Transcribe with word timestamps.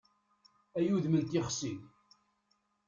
Ay 0.77 0.87
udem 0.95 1.15
n 1.19 1.23
tixsi! 1.31 1.73